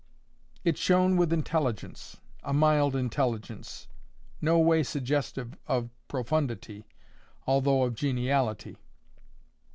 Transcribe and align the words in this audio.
It 0.63 0.79
shone 0.79 1.15
with 1.15 1.31
intelligence—a 1.31 2.53
mild 2.53 2.95
intelligence—no 2.95 4.57
way 4.57 4.81
suggestive 4.81 5.55
of 5.67 5.91
profundity, 6.07 6.87
although 7.45 7.83
of 7.83 7.93
geniality. 7.93 8.79